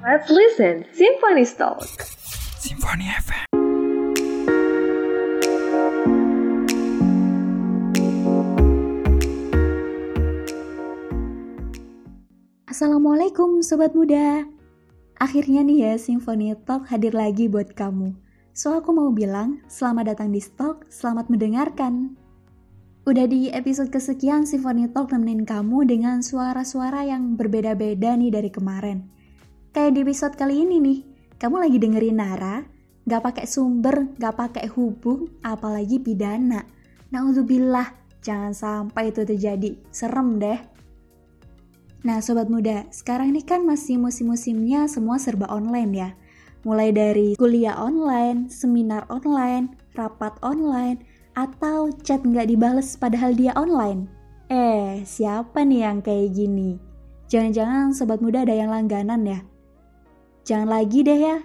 Let's 0.00 0.32
listen. 0.32 0.88
Symphony 0.96 1.44
Talk. 1.44 1.84
Symphony 2.56 3.04
FM. 3.20 3.48
Assalamualaikum 12.64 13.60
Sobat 13.60 13.92
Muda. 13.92 14.48
Akhirnya 15.20 15.60
nih 15.68 15.84
ya 15.84 15.92
Symphony 16.00 16.56
Talk 16.64 16.88
hadir 16.88 17.12
lagi 17.12 17.52
buat 17.52 17.76
kamu. 17.76 18.16
So 18.56 18.72
aku 18.72 18.96
mau 18.96 19.12
bilang, 19.12 19.60
selamat 19.68 20.16
datang 20.16 20.32
di 20.32 20.40
Stalk, 20.40 20.88
selamat 20.88 21.28
mendengarkan. 21.28 22.16
Udah 23.04 23.28
di 23.28 23.52
episode 23.52 23.92
kesekian 23.92 24.48
Symphony 24.48 24.88
Talk 24.88 25.12
nemenin 25.12 25.44
kamu 25.44 25.84
dengan 25.84 26.24
suara-suara 26.24 27.04
yang 27.04 27.36
berbeda-beda 27.36 28.16
nih 28.16 28.32
dari 28.32 28.48
kemarin 28.48 29.19
Kayak 29.70 29.94
di 29.94 30.00
episode 30.02 30.34
kali 30.34 30.66
ini 30.66 30.82
nih, 30.82 30.98
kamu 31.38 31.62
lagi 31.62 31.78
dengerin 31.78 32.18
Nara, 32.18 32.58
gak 33.06 33.22
pakai 33.22 33.46
sumber, 33.46 34.10
gak 34.18 34.34
pakai 34.34 34.66
hubung, 34.66 35.30
apalagi 35.46 36.02
pidana 36.02 36.66
Nauzubillah, 37.14 38.18
jangan 38.18 38.50
sampai 38.50 39.14
itu 39.14 39.22
terjadi, 39.22 39.78
serem 39.94 40.42
deh 40.42 40.58
Nah, 42.02 42.18
sobat 42.18 42.50
muda, 42.50 42.88
sekarang 42.90 43.30
ini 43.30 43.46
kan 43.46 43.62
masih 43.62 44.00
musim-musimnya 44.00 44.88
semua 44.88 45.20
serba 45.22 45.46
online 45.52 45.92
ya. 45.92 46.10
Mulai 46.64 46.90
dari 46.96 47.28
kuliah 47.36 47.76
online, 47.76 48.48
seminar 48.48 49.04
online, 49.06 49.76
rapat 49.92 50.32
online, 50.40 51.04
atau 51.36 51.92
chat 52.00 52.24
nggak 52.24 52.48
dibales 52.48 52.96
padahal 52.96 53.36
dia 53.36 53.52
online. 53.52 54.08
Eh, 54.48 55.04
siapa 55.04 55.60
nih 55.60 55.86
yang 55.86 56.00
kayak 56.00 56.32
gini? 56.32 56.80
Jangan-jangan 57.28 57.92
sobat 57.92 58.24
muda 58.24 58.48
ada 58.48 58.56
yang 58.56 58.72
langganan 58.72 59.22
ya? 59.28 59.40
Jangan 60.44 60.68
lagi 60.68 61.04
deh 61.04 61.20
ya. 61.20 61.38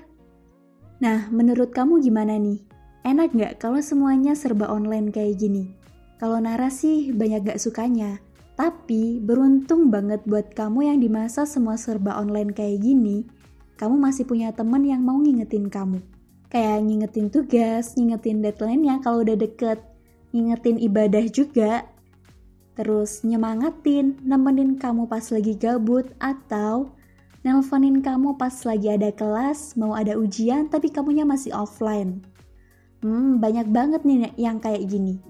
Nah, 1.03 1.27
menurut 1.31 1.75
kamu 1.75 1.99
gimana 1.99 2.39
nih? 2.39 2.63
Enak 3.05 3.35
nggak 3.35 3.53
kalau 3.61 3.77
semuanya 3.83 4.33
serba 4.33 4.71
online 4.71 5.13
kayak 5.13 5.37
gini? 5.37 5.75
Kalau 6.15 6.39
narasi 6.39 7.11
banyak 7.11 7.43
gak 7.43 7.59
sukanya, 7.59 8.23
tapi 8.55 9.19
beruntung 9.19 9.91
banget 9.91 10.23
buat 10.23 10.55
kamu 10.55 10.87
yang 10.87 10.97
di 11.03 11.11
masa 11.11 11.43
semua 11.43 11.75
serba 11.75 12.15
online 12.15 12.55
kayak 12.55 12.79
gini, 12.79 13.27
kamu 13.75 13.99
masih 13.99 14.23
punya 14.23 14.55
temen 14.55 14.87
yang 14.87 15.03
mau 15.03 15.19
ngingetin 15.19 15.67
kamu. 15.67 15.99
Kayak 16.47 16.87
ngingetin 16.87 17.27
tugas, 17.27 17.99
ngingetin 17.99 18.39
deadline-nya 18.39 19.03
kalau 19.03 19.27
udah 19.27 19.35
deket, 19.35 19.83
ngingetin 20.31 20.79
ibadah 20.79 21.27
juga, 21.27 21.83
terus 22.79 23.27
nyemangatin, 23.27 24.23
nemenin 24.23 24.79
kamu 24.79 25.11
pas 25.11 25.27
lagi 25.35 25.59
gabut, 25.59 26.07
atau 26.23 26.95
nelponin 27.45 28.01
kamu 28.01 28.41
pas 28.41 28.65
lagi 28.65 28.89
ada 28.89 29.13
kelas, 29.13 29.77
mau 29.77 29.93
ada 29.93 30.17
ujian 30.17 30.65
tapi 30.65 30.89
kamunya 30.89 31.21
masih 31.21 31.53
offline. 31.53 32.25
Hmm, 33.05 33.37
banyak 33.37 33.69
banget 33.69 34.01
nih 34.01 34.33
yang 34.33 34.57
kayak 34.57 34.89
gini. 34.89 35.21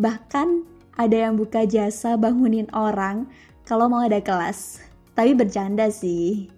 Bahkan 0.00 0.64
ada 0.96 1.28
yang 1.28 1.36
buka 1.36 1.68
jasa 1.68 2.16
bangunin 2.16 2.64
orang 2.72 3.28
kalau 3.68 3.92
mau 3.92 4.00
ada 4.00 4.24
kelas. 4.24 4.80
Tapi 5.12 5.36
bercanda 5.36 5.92
sih. 5.92 6.48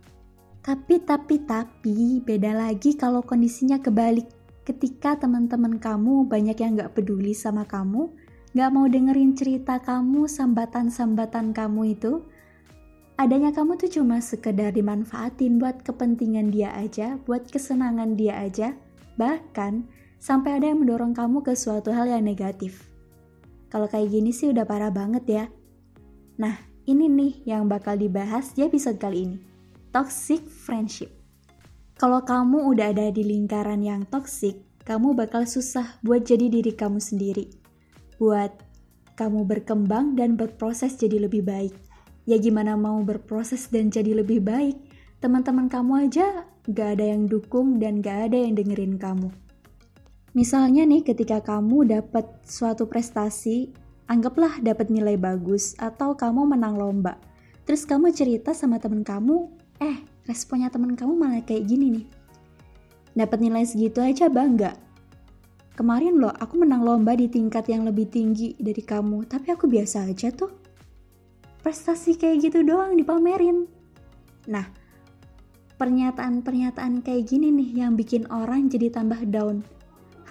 Tapi, 0.63 1.03
tapi, 1.03 1.43
tapi, 1.43 2.23
beda 2.23 2.55
lagi 2.55 2.95
kalau 2.95 3.27
kondisinya 3.27 3.83
kebalik. 3.83 4.31
Ketika 4.63 5.19
teman-teman 5.19 5.83
kamu 5.83 6.31
banyak 6.31 6.55
yang 6.63 6.79
gak 6.79 6.95
peduli 6.95 7.35
sama 7.35 7.67
kamu, 7.67 8.15
gak 8.55 8.71
mau 8.71 8.87
dengerin 8.87 9.35
cerita 9.35 9.83
kamu, 9.83 10.31
sambatan-sambatan 10.31 11.51
kamu 11.51 11.99
itu, 11.99 12.23
adanya 13.21 13.53
kamu 13.53 13.77
tuh 13.77 13.91
cuma 14.01 14.21
sekedar 14.21 14.73
dimanfaatin 14.73 15.61
buat 15.61 15.85
kepentingan 15.85 16.53
dia 16.53 16.73
aja, 16.73 17.21
buat 17.25 17.49
kesenangan 17.49 18.17
dia 18.17 18.39
aja, 18.41 18.77
bahkan 19.21 19.85
sampai 20.23 20.63
ada 20.63 20.71
yang 20.71 20.87
mendorong 20.87 21.13
kamu 21.13 21.43
ke 21.43 21.53
suatu 21.53 21.91
hal 21.91 22.09
yang 22.09 22.25
negatif. 22.25 22.89
Kalau 23.73 23.89
kayak 23.89 24.13
gini 24.13 24.31
sih 24.31 24.53
udah 24.53 24.69
parah 24.69 24.93
banget 24.93 25.25
ya. 25.27 25.45
Nah, 26.37 26.57
ini 26.85 27.09
nih 27.09 27.57
yang 27.57 27.71
bakal 27.71 27.97
dibahas 27.97 28.53
di 28.53 28.67
episode 28.67 29.01
kali 29.01 29.29
ini. 29.29 29.39
Toxic 29.93 30.45
friendship. 30.45 31.09
Kalau 31.97 32.25
kamu 32.25 32.69
udah 32.73 32.91
ada 32.91 33.13
di 33.15 33.23
lingkaran 33.23 33.85
yang 33.85 34.03
toxic, 34.09 34.59
kamu 34.83 35.15
bakal 35.15 35.47
susah 35.47 36.01
buat 36.03 36.27
jadi 36.27 36.51
diri 36.51 36.75
kamu 36.75 36.99
sendiri. 36.99 37.47
Buat 38.19 38.51
kamu 39.15 39.47
berkembang 39.47 40.19
dan 40.19 40.35
berproses 40.35 40.99
jadi 40.99 41.23
lebih 41.23 41.47
baik. 41.47 41.92
Ya 42.23 42.39
gimana 42.39 42.79
mau 42.79 43.03
berproses 43.03 43.67
dan 43.67 43.91
jadi 43.91 44.23
lebih 44.23 44.47
baik? 44.47 44.79
Teman-teman 45.19 45.67
kamu 45.67 46.07
aja 46.07 46.47
gak 46.71 46.99
ada 46.99 47.11
yang 47.11 47.27
dukung 47.27 47.83
dan 47.83 47.99
gak 47.99 48.31
ada 48.31 48.39
yang 48.39 48.55
dengerin 48.55 48.95
kamu. 48.95 49.35
Misalnya 50.33 50.87
nih 50.87 51.03
ketika 51.03 51.43
kamu 51.43 51.91
dapat 51.91 52.25
suatu 52.47 52.87
prestasi, 52.87 53.75
anggaplah 54.07 54.63
dapat 54.63 54.89
nilai 54.89 55.19
bagus 55.19 55.75
atau 55.83 56.15
kamu 56.15 56.55
menang 56.55 56.79
lomba. 56.79 57.19
Terus 57.67 57.83
kamu 57.83 58.15
cerita 58.15 58.55
sama 58.55 58.79
temen 58.79 59.03
kamu, 59.03 59.51
eh 59.83 59.99
responnya 60.25 60.71
temen 60.71 60.95
kamu 60.95 61.13
malah 61.19 61.43
kayak 61.43 61.67
gini 61.67 62.01
nih. 62.01 62.07
Dapat 63.19 63.39
nilai 63.43 63.67
segitu 63.67 63.99
aja 63.99 64.31
bangga. 64.31 64.79
Kemarin 65.75 66.23
loh 66.23 66.33
aku 66.33 66.55
menang 66.63 66.87
lomba 66.87 67.19
di 67.19 67.27
tingkat 67.27 67.67
yang 67.67 67.83
lebih 67.83 68.07
tinggi 68.09 68.55
dari 68.63 68.81
kamu, 68.81 69.27
tapi 69.27 69.51
aku 69.51 69.67
biasa 69.67 70.07
aja 70.07 70.31
tuh. 70.31 70.55
Prestasi 71.63 72.19
kayak 72.19 72.51
gitu 72.51 72.67
doang 72.67 72.99
dipamerin. 72.99 73.71
Nah, 74.51 74.67
pernyataan-pernyataan 75.79 77.07
kayak 77.07 77.31
gini 77.31 77.55
nih 77.55 77.87
yang 77.87 77.95
bikin 77.95 78.27
orang 78.31 78.67
jadi 78.67 78.91
tambah 78.91 79.23
down 79.31 79.63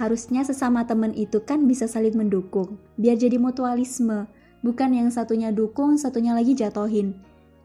Harusnya 0.01 0.41
sesama 0.41 0.87
temen 0.87 1.13
itu 1.13 1.43
kan 1.45 1.69
bisa 1.69 1.85
saling 1.85 2.17
mendukung, 2.17 2.81
biar 2.97 3.21
jadi 3.21 3.35
mutualisme, 3.35 4.25
bukan 4.65 4.97
yang 4.97 5.13
satunya 5.13 5.53
dukung, 5.53 5.99
satunya 5.99 6.33
lagi 6.33 6.57
jatohin. 6.57 7.13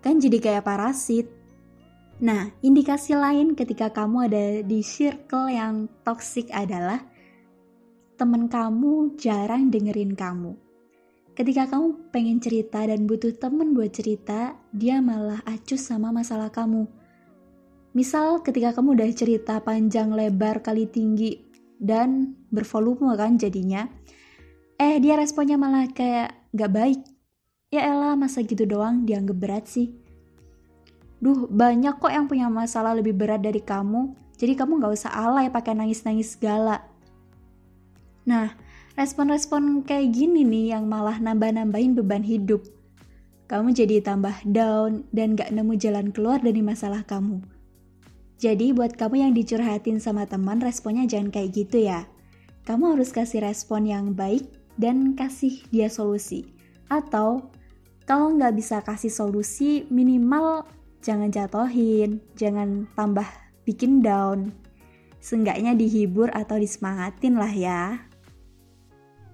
Kan 0.05 0.19
jadi 0.19 0.37
kayak 0.43 0.69
parasit. 0.69 1.33
Nah, 2.21 2.53
indikasi 2.61 3.17
lain 3.17 3.57
ketika 3.57 3.89
kamu 3.89 4.29
ada 4.29 4.45
di 4.61 4.85
circle 4.85 5.49
yang 5.49 5.89
toxic 6.05 6.53
adalah 6.53 7.01
temen 8.21 8.53
kamu 8.53 9.17
jarang 9.17 9.73
dengerin 9.73 10.13
kamu. 10.13 10.66
Ketika 11.37 11.69
kamu 11.69 12.09
pengen 12.17 12.41
cerita 12.41 12.81
dan 12.81 13.05
butuh 13.05 13.37
temen 13.37 13.77
buat 13.77 13.93
cerita, 13.93 14.57
dia 14.73 15.05
malah 15.05 15.45
acus 15.45 15.85
sama 15.85 16.09
masalah 16.09 16.49
kamu. 16.49 16.89
Misal 17.93 18.41
ketika 18.41 18.73
kamu 18.73 18.97
udah 18.97 19.09
cerita 19.13 19.61
panjang 19.61 20.17
lebar 20.17 20.65
kali 20.65 20.89
tinggi 20.89 21.45
dan 21.77 22.33
bervolume 22.49 23.13
kan 23.21 23.37
jadinya. 23.37 23.85
Eh 24.81 24.97
dia 24.97 25.21
responnya 25.21 25.61
malah 25.61 25.85
kayak 25.93 26.33
gak 26.57 26.73
baik. 26.73 27.01
Ya 27.69 27.85
elah 27.85 28.17
masa 28.17 28.41
gitu 28.41 28.65
doang 28.65 29.05
dianggap 29.05 29.37
berat 29.37 29.65
sih. 29.69 29.93
Duh 31.21 31.45
banyak 31.53 32.01
kok 32.01 32.17
yang 32.17 32.33
punya 32.33 32.49
masalah 32.49 32.97
lebih 32.97 33.13
berat 33.13 33.45
dari 33.45 33.61
kamu. 33.61 34.17
Jadi 34.41 34.57
kamu 34.57 34.81
gak 34.81 34.93
usah 35.05 35.13
alay 35.13 35.53
pakai 35.53 35.77
nangis-nangis 35.77 36.33
segala. 36.33 36.81
Nah, 38.25 38.57
respon-respon 38.97 39.85
kayak 39.85 40.17
gini 40.17 40.43
nih 40.43 40.73
yang 40.77 40.89
malah 40.89 41.21
nambah-nambahin 41.21 41.93
beban 41.93 42.25
hidup. 42.25 42.65
Kamu 43.47 43.77
jadi 43.77 44.03
tambah 44.03 44.43
down 44.49 45.07
dan 45.15 45.39
gak 45.39 45.55
nemu 45.55 45.79
jalan 45.79 46.11
keluar 46.11 46.43
dari 46.43 46.65
masalah 46.65 47.07
kamu. 47.07 47.45
Jadi 48.37 48.75
buat 48.75 48.99
kamu 48.99 49.23
yang 49.23 49.33
dicurhatin 49.33 50.03
sama 50.03 50.27
teman, 50.27 50.61
responnya 50.61 51.07
jangan 51.07 51.31
kayak 51.31 51.55
gitu 51.55 51.87
ya. 51.87 52.05
Kamu 52.67 52.99
harus 52.99 53.15
kasih 53.15 53.47
respon 53.47 53.87
yang 53.87 54.13
baik 54.13 54.45
dan 54.77 55.15
kasih 55.15 55.63
dia 55.71 55.87
solusi. 55.87 56.51
Atau 56.91 57.49
kalau 58.05 58.35
nggak 58.35 58.55
bisa 58.59 58.83
kasih 58.83 59.13
solusi, 59.13 59.87
minimal 59.89 60.67
jangan 61.01 61.31
jatohin, 61.31 62.19
jangan 62.35 62.91
tambah 62.99 63.27
bikin 63.63 64.03
down. 64.03 64.51
Seenggaknya 65.23 65.79
dihibur 65.79 66.29
atau 66.35 66.59
disemangatin 66.59 67.39
lah 67.39 67.51
ya. 67.55 68.07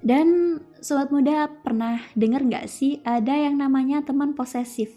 Dan 0.03 0.59
sobat 0.83 1.15
muda 1.15 1.47
pernah 1.63 2.03
denger 2.19 2.43
nggak 2.43 2.67
sih 2.67 2.99
ada 3.07 3.39
yang 3.39 3.55
namanya 3.55 4.03
teman 4.03 4.35
posesif? 4.35 4.91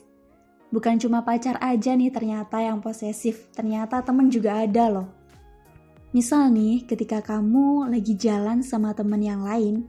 Bukan 0.74 0.98
cuma 0.98 1.22
pacar 1.22 1.62
aja 1.62 1.94
nih 1.94 2.10
ternyata 2.10 2.58
yang 2.58 2.82
posesif, 2.82 3.54
ternyata 3.54 4.02
temen 4.02 4.34
juga 4.34 4.66
ada 4.66 4.90
loh. 4.90 5.08
Misal 6.10 6.50
nih, 6.50 6.90
ketika 6.90 7.22
kamu 7.22 7.86
lagi 7.86 8.18
jalan 8.18 8.66
sama 8.66 8.98
temen 8.98 9.22
yang 9.22 9.46
lain, 9.46 9.86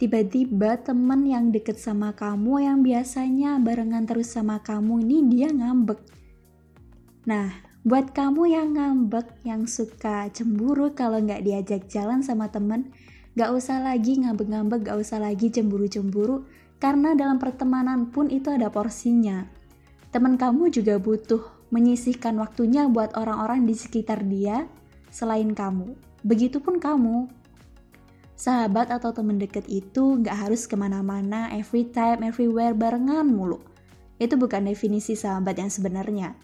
tiba-tiba 0.00 0.80
temen 0.80 1.28
yang 1.28 1.52
deket 1.52 1.76
sama 1.76 2.16
kamu 2.16 2.64
yang 2.64 2.78
biasanya 2.80 3.60
barengan 3.60 4.08
terus 4.08 4.32
sama 4.32 4.64
kamu 4.64 5.04
ini 5.04 5.18
dia 5.28 5.52
ngambek. 5.52 6.00
Nah, 7.28 7.52
buat 7.84 8.16
kamu 8.16 8.42
yang 8.48 8.68
ngambek, 8.80 9.44
yang 9.44 9.68
suka 9.68 10.32
cemburu 10.32 10.96
kalau 10.96 11.20
nggak 11.20 11.44
diajak 11.44 11.84
jalan 11.90 12.24
sama 12.24 12.48
temen, 12.48 12.94
gak 13.38 13.54
usah 13.54 13.78
lagi 13.78 14.18
ngambek-ngambek, 14.18 14.90
gak 14.90 14.98
usah 14.98 15.22
lagi 15.22 15.54
cemburu-cemburu, 15.54 16.42
karena 16.82 17.14
dalam 17.14 17.38
pertemanan 17.38 18.10
pun 18.10 18.26
itu 18.26 18.50
ada 18.50 18.66
porsinya 18.66 19.46
teman 20.08 20.40
kamu 20.40 20.72
juga 20.72 20.96
butuh 20.96 21.44
menyisihkan 21.68 22.40
waktunya 22.40 22.88
buat 22.88 23.12
orang-orang 23.12 23.68
di 23.68 23.76
sekitar 23.76 24.24
dia 24.24 24.64
selain 25.12 25.52
kamu. 25.52 25.92
Begitupun 26.24 26.80
kamu. 26.80 27.28
Sahabat 28.38 28.88
atau 28.94 29.10
teman 29.12 29.36
deket 29.36 29.66
itu 29.66 30.22
nggak 30.22 30.48
harus 30.48 30.64
ke 30.64 30.78
mana-mana, 30.78 31.50
every 31.52 31.90
time, 31.90 32.22
everywhere, 32.24 32.72
barengan 32.72 33.26
mulu. 33.26 33.60
Itu 34.16 34.38
bukan 34.38 34.70
definisi 34.70 35.18
sahabat 35.18 35.58
yang 35.58 35.68
sebenarnya. 35.68 36.38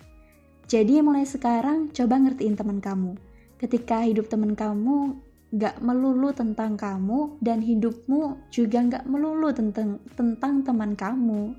Jadi 0.66 1.00
mulai 1.00 1.24
sekarang 1.24 1.94
coba 1.94 2.18
ngertiin 2.18 2.58
teman 2.58 2.82
kamu. 2.82 3.14
Ketika 3.56 4.04
hidup 4.04 4.26
teman 4.28 4.58
kamu 4.58 5.16
gak 5.54 5.78
melulu 5.78 6.34
tentang 6.34 6.74
kamu 6.74 7.38
dan 7.38 7.62
hidupmu 7.62 8.50
juga 8.50 8.82
gak 8.90 9.06
melulu 9.06 9.54
tentang 9.54 10.02
tentang 10.18 10.66
teman 10.66 10.98
kamu. 10.98 11.54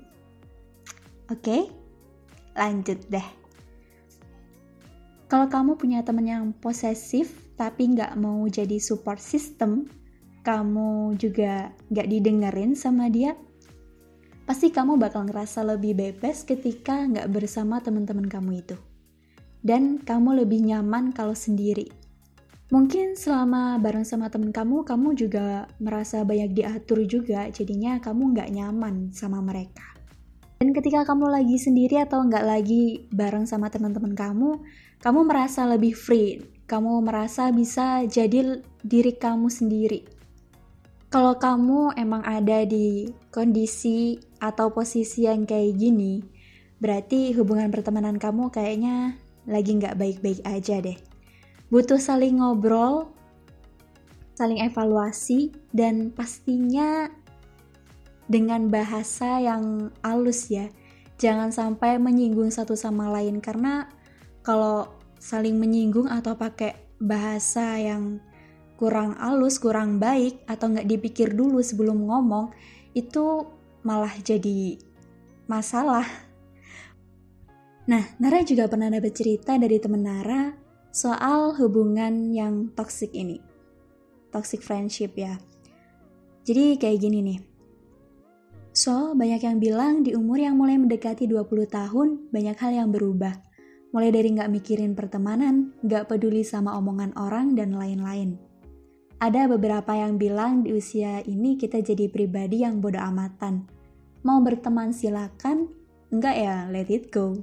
Oke, 1.32 1.40
okay? 1.40 1.62
lanjut 2.52 3.00
deh. 3.08 3.24
Kalau 5.26 5.48
kamu 5.48 5.80
punya 5.80 6.04
teman 6.04 6.28
yang 6.28 6.44
posesif 6.60 7.34
tapi 7.56 7.96
gak 7.96 8.14
mau 8.20 8.44
jadi 8.46 8.76
support 8.76 9.18
system, 9.18 9.88
kamu 10.44 11.16
juga 11.16 11.72
gak 11.88 12.06
didengerin 12.06 12.76
sama 12.76 13.08
dia, 13.08 13.32
pasti 14.44 14.68
kamu 14.68 15.00
bakal 15.00 15.24
ngerasa 15.24 15.64
lebih 15.64 15.96
bebas 15.96 16.44
ketika 16.44 17.08
gak 17.08 17.32
bersama 17.32 17.80
teman-teman 17.80 18.28
kamu 18.28 18.60
itu. 18.60 18.76
Dan 19.66 19.98
kamu 19.98 20.46
lebih 20.46 20.62
nyaman 20.62 21.10
kalau 21.10 21.34
sendiri 21.34 22.05
Mungkin 22.66 23.14
selama 23.14 23.78
bareng 23.78 24.02
sama 24.02 24.26
temen 24.26 24.50
kamu, 24.50 24.82
kamu 24.82 25.14
juga 25.14 25.70
merasa 25.78 26.26
banyak 26.26 26.50
diatur 26.50 27.06
juga, 27.06 27.46
jadinya 27.46 28.02
kamu 28.02 28.34
nggak 28.34 28.50
nyaman 28.50 29.14
sama 29.14 29.38
mereka. 29.38 29.94
Dan 30.58 30.74
ketika 30.74 31.06
kamu 31.06 31.30
lagi 31.30 31.62
sendiri 31.62 32.02
atau 32.02 32.26
nggak 32.26 32.42
lagi 32.42 33.06
bareng 33.14 33.46
sama 33.46 33.70
teman-teman 33.70 34.18
kamu, 34.18 34.66
kamu 34.98 35.20
merasa 35.22 35.62
lebih 35.62 35.94
free. 35.94 36.42
Kamu 36.66 37.06
merasa 37.06 37.54
bisa 37.54 38.02
jadi 38.02 38.58
diri 38.82 39.14
kamu 39.14 39.46
sendiri. 39.46 40.02
Kalau 41.06 41.38
kamu 41.38 41.94
emang 41.94 42.26
ada 42.26 42.66
di 42.66 43.06
kondisi 43.30 44.18
atau 44.42 44.74
posisi 44.74 45.22
yang 45.22 45.46
kayak 45.46 45.78
gini, 45.78 46.18
berarti 46.82 47.30
hubungan 47.38 47.70
pertemanan 47.70 48.18
kamu 48.18 48.50
kayaknya 48.50 49.14
lagi 49.46 49.78
nggak 49.78 49.94
baik-baik 49.94 50.42
aja 50.42 50.82
deh 50.82 50.98
butuh 51.72 51.98
saling 51.98 52.38
ngobrol, 52.38 53.10
saling 54.38 54.62
evaluasi, 54.62 55.50
dan 55.74 56.14
pastinya 56.14 57.10
dengan 58.26 58.70
bahasa 58.70 59.38
yang 59.42 59.90
halus 60.02 60.50
ya. 60.50 60.70
Jangan 61.16 61.50
sampai 61.50 61.96
menyinggung 61.96 62.52
satu 62.52 62.76
sama 62.76 63.08
lain 63.08 63.40
karena 63.40 63.88
kalau 64.44 64.92
saling 65.16 65.56
menyinggung 65.56 66.06
atau 66.12 66.36
pakai 66.36 66.76
bahasa 67.00 67.80
yang 67.80 68.20
kurang 68.76 69.16
halus, 69.16 69.56
kurang 69.56 69.96
baik 69.96 70.44
atau 70.44 70.68
nggak 70.68 70.86
dipikir 70.86 71.32
dulu 71.32 71.64
sebelum 71.64 72.04
ngomong 72.04 72.52
itu 72.92 73.48
malah 73.80 74.12
jadi 74.20 74.76
masalah. 75.48 76.04
Nah, 77.86 78.02
Nara 78.18 78.42
juga 78.42 78.66
pernah 78.66 78.90
dapat 78.90 79.14
cerita 79.14 79.56
dari 79.56 79.78
temen 79.78 80.02
Nara 80.02 80.65
soal 80.96 81.52
hubungan 81.60 82.32
yang 82.32 82.72
toxic 82.72 83.12
ini. 83.12 83.44
Toxic 84.32 84.64
friendship 84.64 85.12
ya. 85.12 85.36
Jadi 86.48 86.80
kayak 86.80 87.04
gini 87.04 87.20
nih. 87.20 87.40
So, 88.72 89.12
banyak 89.12 89.44
yang 89.44 89.60
bilang 89.60 90.00
di 90.00 90.16
umur 90.16 90.40
yang 90.40 90.56
mulai 90.56 90.80
mendekati 90.80 91.28
20 91.28 91.68
tahun, 91.68 92.08
banyak 92.32 92.56
hal 92.56 92.72
yang 92.72 92.88
berubah. 92.88 93.36
Mulai 93.92 94.08
dari 94.08 94.40
nggak 94.40 94.48
mikirin 94.48 94.96
pertemanan, 94.96 95.76
nggak 95.84 96.08
peduli 96.08 96.40
sama 96.40 96.72
omongan 96.80 97.12
orang, 97.20 97.52
dan 97.52 97.76
lain-lain. 97.76 98.40
Ada 99.20 99.52
beberapa 99.52 99.92
yang 99.96 100.16
bilang 100.16 100.64
di 100.64 100.76
usia 100.76 101.20
ini 101.28 101.60
kita 101.60 101.84
jadi 101.84 102.08
pribadi 102.08 102.64
yang 102.64 102.80
bodoh 102.80 103.00
amatan. 103.00 103.68
Mau 104.24 104.40
berteman 104.40 104.96
silakan, 104.96 105.68
enggak 106.08 106.36
ya 106.40 106.56
let 106.72 106.88
it 106.88 107.12
go. 107.12 107.40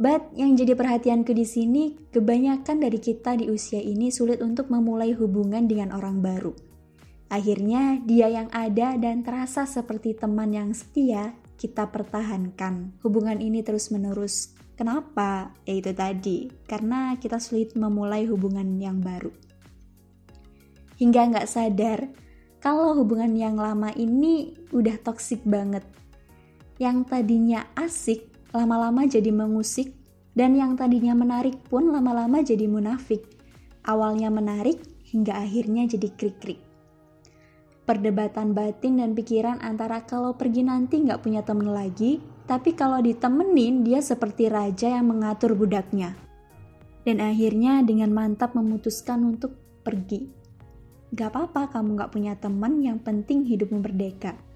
But 0.00 0.32
yang 0.32 0.56
jadi 0.56 0.72
perhatianku 0.72 1.36
di 1.36 1.44
sini, 1.44 2.08
kebanyakan 2.08 2.80
dari 2.80 2.96
kita 2.96 3.36
di 3.36 3.52
usia 3.52 3.84
ini 3.84 4.08
sulit 4.08 4.40
untuk 4.40 4.72
memulai 4.72 5.12
hubungan 5.12 5.68
dengan 5.68 5.92
orang 5.92 6.24
baru. 6.24 6.56
Akhirnya, 7.28 8.00
dia 8.08 8.32
yang 8.32 8.48
ada 8.48 8.96
dan 8.96 9.20
terasa 9.20 9.68
seperti 9.68 10.16
teman 10.16 10.56
yang 10.56 10.72
setia, 10.72 11.36
kita 11.60 11.92
pertahankan. 11.92 12.96
Hubungan 13.04 13.44
ini 13.44 13.60
terus-menerus. 13.60 14.56
Kenapa? 14.72 15.52
Ya 15.68 15.76
itu 15.76 15.92
tadi, 15.92 16.48
karena 16.64 17.20
kita 17.20 17.36
sulit 17.36 17.76
memulai 17.76 18.24
hubungan 18.24 18.80
yang 18.80 19.04
baru. 19.04 19.28
Hingga 20.96 21.20
nggak 21.36 21.48
sadar, 21.52 22.08
kalau 22.64 22.96
hubungan 22.96 23.36
yang 23.36 23.60
lama 23.60 23.92
ini 23.92 24.56
udah 24.72 24.96
toksik 25.04 25.44
banget. 25.44 25.84
Yang 26.80 27.12
tadinya 27.12 27.68
asik, 27.76 28.29
lama-lama 28.50 29.06
jadi 29.06 29.30
mengusik, 29.30 29.94
dan 30.34 30.58
yang 30.58 30.74
tadinya 30.74 31.14
menarik 31.14 31.58
pun 31.70 31.90
lama-lama 31.90 32.42
jadi 32.42 32.66
munafik. 32.66 33.22
Awalnya 33.86 34.30
menarik, 34.30 34.82
hingga 35.06 35.38
akhirnya 35.38 35.86
jadi 35.86 36.10
krik-krik. 36.14 36.58
Perdebatan 37.86 38.54
batin 38.54 39.02
dan 39.02 39.14
pikiran 39.14 39.58
antara 39.62 40.06
kalau 40.06 40.34
pergi 40.34 40.62
nanti 40.62 41.02
nggak 41.02 41.22
punya 41.22 41.42
temen 41.42 41.70
lagi, 41.70 42.22
tapi 42.46 42.74
kalau 42.74 42.98
ditemenin 42.98 43.82
dia 43.86 44.02
seperti 44.02 44.50
raja 44.50 44.98
yang 44.98 45.10
mengatur 45.10 45.54
budaknya. 45.54 46.14
Dan 47.06 47.22
akhirnya 47.22 47.82
dengan 47.86 48.12
mantap 48.12 48.54
memutuskan 48.54 49.24
untuk 49.24 49.56
pergi. 49.86 50.28
Gak 51.10 51.34
apa-apa 51.34 51.74
kamu 51.74 51.98
gak 51.98 52.12
punya 52.14 52.38
teman, 52.38 52.78
yang 52.86 53.02
penting 53.02 53.42
hidupmu 53.42 53.82
merdeka 53.82 54.49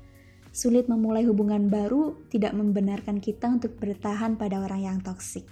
sulit 0.55 0.87
memulai 0.87 1.27
hubungan 1.27 1.67
baru 1.67 2.15
tidak 2.31 2.55
membenarkan 2.55 3.19
kita 3.19 3.51
untuk 3.51 3.75
bertahan 3.83 4.39
pada 4.39 4.63
orang 4.63 4.87
yang 4.87 4.99
toksik. 5.03 5.51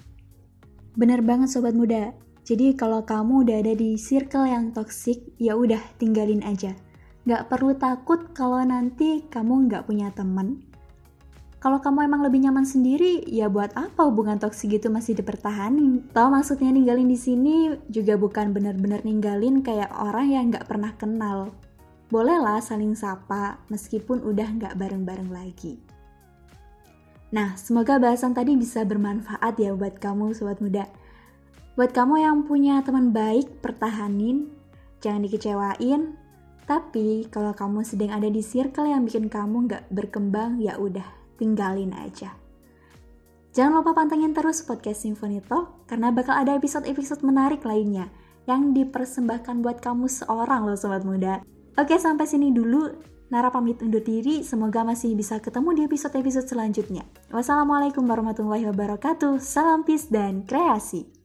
Bener 0.95 1.27
banget 1.27 1.51
sobat 1.51 1.75
muda. 1.75 2.15
Jadi 2.47 2.79
kalau 2.79 3.03
kamu 3.03 3.43
udah 3.43 3.57
ada 3.67 3.75
di 3.75 3.99
circle 3.99 4.47
yang 4.47 4.71
toksik, 4.71 5.35
ya 5.43 5.59
udah 5.59 5.83
tinggalin 5.99 6.47
aja. 6.47 6.79
Gak 7.27 7.51
perlu 7.51 7.75
takut 7.75 8.31
kalau 8.31 8.63
nanti 8.63 9.27
kamu 9.27 9.67
gak 9.67 9.91
punya 9.91 10.15
temen. 10.15 10.63
Kalau 11.63 11.79
kamu 11.79 12.11
emang 12.11 12.27
lebih 12.27 12.43
nyaman 12.43 12.67
sendiri, 12.67 13.23
ya 13.31 13.47
buat 13.47 13.75
apa 13.79 14.07
hubungan 14.07 14.39
toksik 14.39 14.79
gitu 14.79 14.91
masih 14.91 15.15
dipertahanin? 15.19 16.11
Tahu 16.11 16.29
maksudnya 16.35 16.75
ninggalin 16.75 17.07
di 17.07 17.19
sini 17.19 17.75
juga 17.87 18.19
bukan 18.19 18.51
bener-bener 18.51 19.03
ninggalin 19.07 19.63
kayak 19.63 19.91
orang 19.95 20.31
yang 20.31 20.51
gak 20.51 20.67
pernah 20.67 20.95
kenal 20.99 21.55
bolehlah 22.13 22.61
saling 22.61 22.93
sapa 22.93 23.57
meskipun 23.73 24.21
udah 24.21 24.45
nggak 24.61 24.77
bareng-bareng 24.77 25.33
lagi. 25.33 25.81
Nah, 27.33 27.57
semoga 27.57 27.97
bahasan 27.97 28.37
tadi 28.37 28.53
bisa 28.53 28.85
bermanfaat 28.85 29.57
ya 29.57 29.73
buat 29.73 29.97
kamu 29.97 30.37
sobat 30.37 30.61
muda. 30.61 30.85
Buat 31.73 31.97
kamu 31.97 32.21
yang 32.21 32.45
punya 32.45 32.85
teman 32.85 33.17
baik, 33.17 33.65
pertahanin, 33.65 34.53
jangan 35.01 35.25
dikecewain. 35.25 36.13
Tapi 36.69 37.33
kalau 37.33 37.57
kamu 37.57 37.81
sedang 37.89 38.13
ada 38.13 38.29
di 38.29 38.45
circle 38.45 38.93
yang 38.93 39.09
bikin 39.09 39.33
kamu 39.33 39.65
nggak 39.65 39.89
berkembang, 39.89 40.61
ya 40.61 40.77
udah 40.77 41.09
tinggalin 41.41 41.97
aja. 41.97 42.37
Jangan 43.57 43.81
lupa 43.81 43.97
pantengin 43.97 44.37
terus 44.37 44.61
podcast 44.61 45.01
Symphony 45.01 45.41
Talk 45.41 45.89
karena 45.89 46.13
bakal 46.13 46.37
ada 46.37 46.53
episode-episode 46.53 47.25
menarik 47.25 47.65
lainnya 47.65 48.13
yang 48.45 48.77
dipersembahkan 48.77 49.65
buat 49.65 49.81
kamu 49.81 50.13
seorang 50.13 50.69
loh 50.69 50.77
sobat 50.77 51.09
muda. 51.09 51.41
Oke, 51.73 51.97
sampai 51.97 52.29
sini 52.29 52.53
dulu. 52.53 53.13
Nara 53.33 53.49
pamit 53.49 53.81
undur 53.81 54.05
diri, 54.05 54.45
semoga 54.45 54.85
masih 54.85 55.17
bisa 55.17 55.41
ketemu 55.41 55.73
di 55.73 55.81
episode-episode 55.89 56.45
selanjutnya. 56.45 57.01
Wassalamualaikum 57.33 58.05
warahmatullahi 58.05 58.69
wabarakatuh, 58.69 59.41
salam 59.41 59.81
peace 59.81 60.13
dan 60.13 60.45
kreasi. 60.45 61.22